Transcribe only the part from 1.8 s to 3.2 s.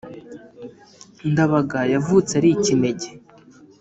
yavutse ari ikinege